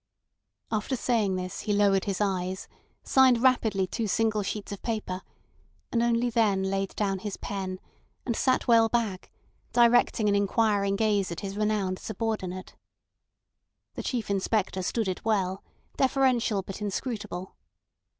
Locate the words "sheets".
4.41-4.71